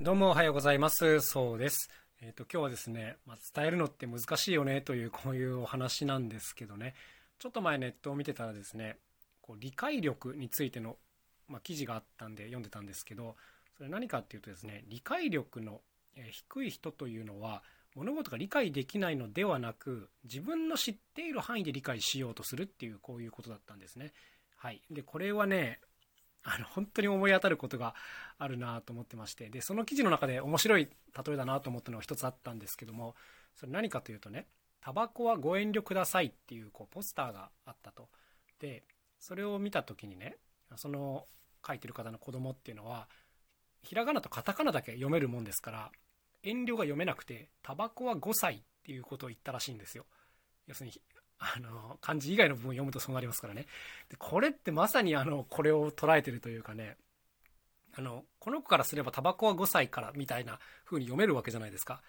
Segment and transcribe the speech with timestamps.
[0.00, 1.20] どうもおはようございます。
[1.20, 1.88] そうです。
[2.20, 6.94] えっ、ー、と、今日はですね、まあ、伝えるのって難しいよねというこういうお話なんですけどね、
[7.38, 8.96] ちょっと前ネットを見てたらですね、
[9.40, 10.96] こう理解力についての、
[11.46, 13.36] まあ、記事があったんで読んでたんですけど、
[13.76, 15.80] それ何かっていうとですね、理解力の
[16.32, 17.62] 低い人というのは、
[17.94, 24.12] 物事が理解できないのではなく、自分の知っている範囲で理解しようとするっていう、こういうことだったんですね。
[24.56, 24.82] はい。
[24.90, 25.78] で、これはね、
[26.44, 27.94] あの、本当に思い当たることが
[28.38, 30.88] あるなと思ってまして、で、その記事の中で面白い
[31.26, 33.14] 例えだなと思ったのが一つあったんですけども、
[33.56, 34.46] それ何かというとね、
[34.80, 38.08] タバコはご遠慮くださいっていうこうポスターがあったと。
[38.60, 38.84] で、
[39.18, 40.36] それを見た時にね、
[40.76, 41.26] その
[41.66, 43.08] 書いてる方の子供っていうのは、
[43.82, 45.92] ひらがなとカタカナだけ読めるもんですから、
[46.42, 50.04] 遠慮が読めなくて、タバコは5歳っていうことを言ったらしいんですよ。
[50.66, 51.00] 要するに、
[51.38, 53.66] あの、漢字以外の部分を読むとそうなりますからね。
[54.08, 56.96] で、これってまさにあの、これを捉えてるというかね、
[57.96, 62.02] あの、この子からすればタバコは5歳からみたいな風に読めるわけじゃないですか。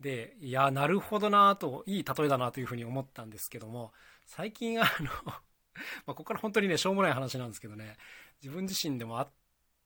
[0.00, 3.92] で、いや、なるほどなと、いい例えだなというふうに思ったんですけども、
[4.26, 5.10] 最近あの
[6.06, 7.96] ま、ここから本当にね、しょうもない話なんですけどね、
[8.42, 9.30] 自分自身でもあっ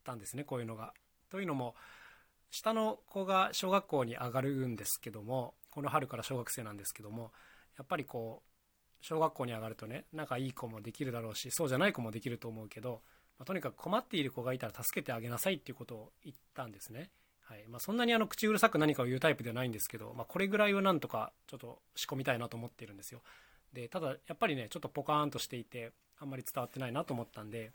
[0.05, 0.95] たんですね、こういうのが。
[1.31, 1.75] というのも、
[2.51, 7.33] 下の子が小学校に上がるんですけども、この春から小学生なんですけども、
[7.77, 8.54] やっぱりこう、
[9.05, 13.03] 小学校に上がるとね仲いい子もできるだろうしそうじゃない子もできると思うけど、
[13.39, 17.11] まあ、とにかく困っている子がいたら助けてあげなさいっていうことを言ったんですね。
[17.43, 23.21] はいまあ、そんなにあの口うるさく何かを言うタイプではないんですけど、まあ、これぐらいはなんとかちょっと仕込みたいなと思ってるんですよ。
[23.75, 27.73] でただやっぱりねちょっとポカーンとしていてあんまり伝わってないなと思ったんで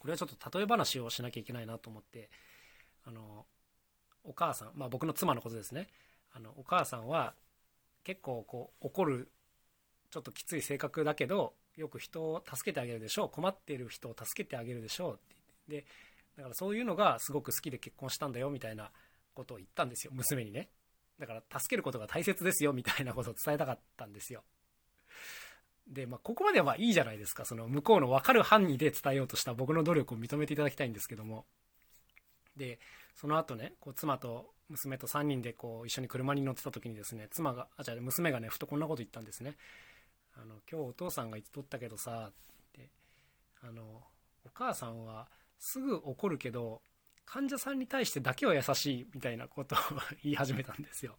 [0.00, 2.28] これはちょっと例え話をしなきゃいけないなと思って
[3.06, 3.46] あの
[4.24, 5.88] お母さんまあ僕の妻のことですね
[6.34, 7.34] あのお母さんは
[8.02, 9.28] 結構こう怒る
[10.14, 13.28] ちょっときつい性格だけどよく人を助けてあげるでしょう。
[13.28, 15.16] 困っている人を助けてあげるでしょうっ
[15.66, 15.86] てで
[16.36, 18.92] だからそういうのがすごく好きで結婚したんだよみたいな
[19.34, 20.12] ことを言ったんですよ。
[20.14, 20.68] 娘にね。
[21.18, 24.44] だから助けることが大切ですよみたいなことを伝えたかったんですよ。
[25.88, 27.44] で、まあ、ここまではいいじゃないですか。
[27.44, 31.44] その向こうの分かる範囲で伝えようとした僕の努力を認めていただきたいんですけども。
[32.56, 32.78] で
[33.16, 39.56] その後ねこう妻と娘と3人でこう一緒に車に乗ってた時にですね妻があじゃあ娘がねふとこんなこと言ったんですね。
[40.36, 42.32] あの今日お父さんが言っとったけどさっ
[42.72, 42.90] て。
[43.66, 43.82] あの
[44.44, 45.26] お母さんは
[45.58, 46.82] すぐ怒るけど
[47.24, 49.78] 患者さんに対してだけは優しいみたいなことを
[50.22, 51.16] 言い始めたんですよ。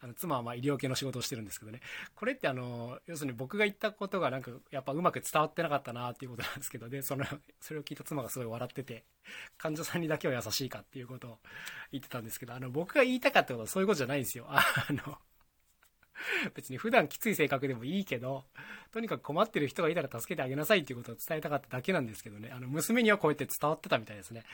[0.00, 1.80] あの妻はま医療系の仕事をしてるんですけどね。
[2.16, 7.24] これってあの要するに僕が言ったことがなんかやっぱうまく伝わってなかったなっていうことなんですけどでその
[7.60, 9.04] それを聞いた妻がすごい笑ってて
[9.58, 11.38] 患者さんにだけは優しいかっていうことを
[11.92, 14.46] 言ってたんですけどあの僕が言いたかったことはそういうことじゃないんですよ。
[14.48, 15.18] あの
[16.54, 18.44] 別に普段きつい性格でもいいけど、
[18.90, 24.44] とにかく困ってる人がいたら助けてあげなさいっていうことを伝えたかっただけなんですけどね、あの、娘にはこうやって伝わってたみたいですね。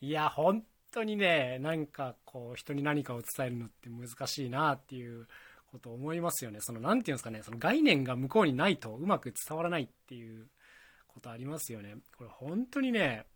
[0.00, 5.26] いや、本当にね、なんかこう、人に何かを伝えるのって難しいなっていう
[5.70, 6.58] ことを思いますよね。
[6.60, 10.48] その、なんていうんですかね、その概念が向こうにないとうまく伝わらないっていう
[11.08, 11.96] ことありますよね。
[12.16, 13.26] これ本当にね、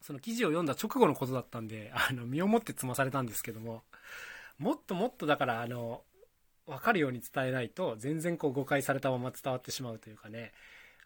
[0.00, 3.82] その記事を読んだ直後のことだったんで、あの、身をもって積まされたんですけども、
[4.58, 6.04] もっともっとだから、あの、
[6.66, 10.52] 分かるように伝えないと全然こう誤解されたまま伝わってしまうというかね。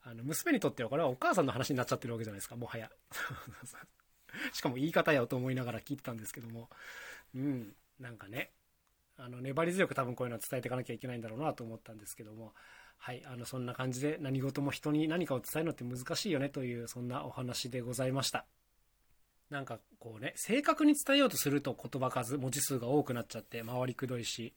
[0.03, 2.57] あの娘にとってはこれはお母さんの話になっちゃってるわけじゃないですか。
[2.57, 2.91] もはや。
[4.53, 6.71] しかも言い方やと思いながら聞いてたんですけども。
[7.35, 7.75] うん。
[7.99, 8.53] なんかね。
[9.19, 12.55] あの粘り強く多分こういうのは伝えていかなきゃいけないんだろうなと思ったんですけども。
[12.97, 13.23] はい。
[13.27, 18.47] あのそんな感じで何事も人に何かを伝えるのって難しいよねというそんなお話でございました。
[19.51, 24.55] なんかこうね正確に伝えようとすると言葉数文字数が多くなっちゃって回りくどいし。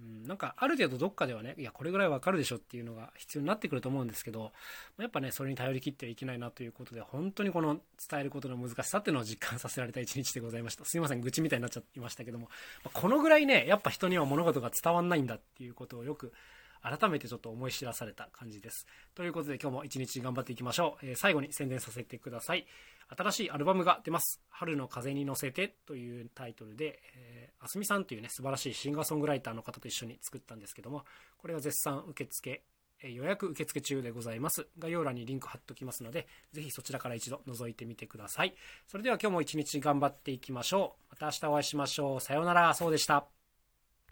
[0.00, 4.52] うん、なんかある程度どっかではね、いや、これぐらいわかるでしょっていうのが必要になってくると思うんですけど、
[4.98, 10.84] やっぱね、それに頼り切ってはいけないなということで、本当にこの伝えることの難しさっていうのを実感させられた一日でございました。
[10.84, 12.48] すいません、愚痴みたいになっちゃいましたけども、
[12.92, 16.32] このぐらいね、やっぱ人には物事が伝わんないんだっていうことをよく
[16.82, 18.86] 改めてちょっと思い知らされた感じです。
[19.14, 21.06] ということで今日も一日頑張っていきましょう。
[21.06, 22.66] えー、最後に宣伝させてください。
[23.16, 24.40] 新しいアルバムが出ます。
[24.50, 31.04] 春の風に乗せてというタイトルで、えー、あすみさんというね、素晴らしいシンガーソングライターの方と一緒に作ったんですけども、
[31.38, 32.62] これは絶賛受付、
[33.02, 34.66] え予約受付中でございます。
[34.78, 38.54] 概要欄にリンク貼っときますので、ぜひそちらから一度覗いてみてください。
[38.86, 41.10] それでは今日も一日頑張っていきましょう。
[41.10, 42.20] また明日お会いしましょう。
[42.20, 42.74] さようなら。
[42.74, 43.39] そうでした。